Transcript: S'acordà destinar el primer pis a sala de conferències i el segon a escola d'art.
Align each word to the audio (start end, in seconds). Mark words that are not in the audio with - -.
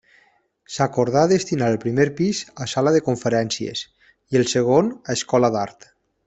S'acordà 0.75 1.25
destinar 1.31 1.67
el 1.73 1.77
primer 1.83 2.05
pis 2.21 2.41
a 2.65 2.69
sala 2.73 2.95
de 2.97 3.03
conferències 3.11 3.85
i 4.09 4.41
el 4.41 4.49
segon 4.55 4.91
a 5.01 5.17
escola 5.21 5.55
d'art. 5.59 5.89